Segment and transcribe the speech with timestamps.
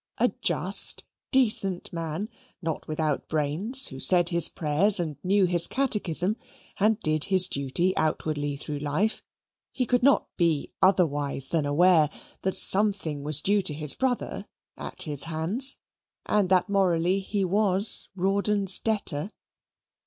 [0.17, 2.27] A just, decent man,
[2.59, 6.37] not without brains, who said his prayers, and knew his catechism,
[6.79, 9.21] and did his duty outwardly through life,
[9.71, 12.09] he could not be otherwise than aware
[12.41, 15.77] that something was due to his brother at his hands,
[16.25, 19.29] and that morally he was Rawdon's debtor.